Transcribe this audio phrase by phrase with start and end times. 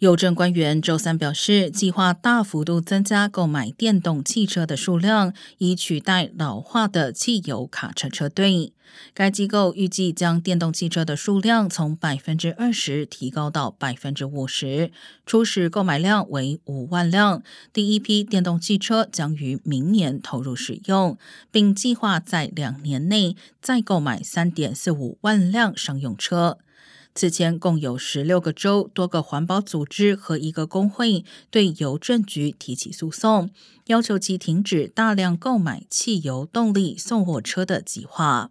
[0.00, 8.74] 邮政官员周三表示，计划大幅度增加购买电动汽车的数量，以取代老化的汽油卡车车队。
[9.14, 14.90] 该机构预计将电动汽车的数量从百分之二十提高到百分之五十，
[15.24, 17.42] 初始购买量为五万辆。
[17.72, 21.16] 第一批电动汽车将于明年投入使用，
[21.50, 26.58] 并计划在两年内再购买三点四五万辆商用车。
[27.16, 33.48] 此前，共有十六个州、多个环保组织和一个工会对邮政局提起诉讼，
[33.86, 38.50] 要求其停止大量购买汽油动力送货车的计划。